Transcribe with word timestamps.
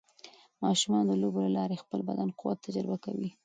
ماشومان 0.63 1.03
د 1.07 1.11
لوبو 1.21 1.39
له 1.45 1.51
لارې 1.57 1.75
د 1.77 1.81
خپل 1.83 1.99
بدن 2.09 2.29
قوت 2.39 2.57
تجربه 2.65 2.97
کوي. 3.05 3.29